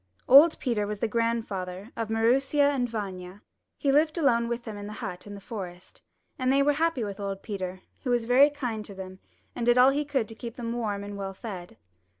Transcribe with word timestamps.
Old 0.27 0.57
Peter 0.57 0.87
was 0.87 0.97
the 0.97 1.07
grandfather 1.07 1.91
of 1.95 2.09
Maroosia 2.09 2.71
and 2.73 2.89
Vanya. 2.89 3.43
He 3.77 3.91
lived 3.91 4.17
alone 4.17 4.49
w^ith 4.49 4.63
them 4.63 4.75
in 4.75 4.87
the 4.87 4.93
hut 4.93 5.27
in 5.27 5.35
the 5.35 5.39
forest, 5.39 6.01
and 6.39 6.51
they 6.51 6.63
were 6.63 6.73
happy 6.73 7.03
with 7.03 7.19
old 7.19 7.43
Peter, 7.43 7.81
who 8.03 8.09
was 8.09 8.25
very 8.25 8.49
kind 8.49 8.83
to 8.85 8.95
them 8.95 9.19
and 9.55 9.63
did 9.63 9.77
all 9.77 9.91
he 9.91 10.03
could 10.03 10.27
to 10.29 10.33
keep 10.33 10.55
them 10.55 10.73
warm 10.73 11.03
and 11.03 11.17
well 11.17 11.35
fed. 11.35 11.77